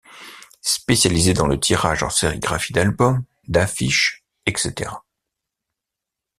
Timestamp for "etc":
4.47-4.89